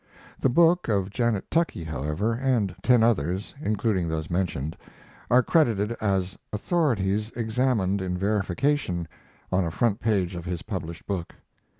[The 0.39 0.49
book 0.49 0.87
of 0.87 1.11
Janet 1.11 1.51
Tuckey, 1.51 1.85
however, 1.85 2.33
and 2.33 2.73
ten 2.81 3.03
others, 3.03 3.53
including 3.61 4.07
those 4.07 4.31
mentioned, 4.31 4.75
are 5.29 5.43
credited 5.43 5.91
as 6.01 6.39
"authorities 6.51 7.29
examined 7.35 8.01
in 8.01 8.17
verification" 8.17 9.07
on 9.51 9.63
a 9.63 9.69
front 9.69 9.99
page 9.99 10.33
of 10.33 10.43
his 10.45 10.63
published 10.63 11.05
book. 11.05 11.35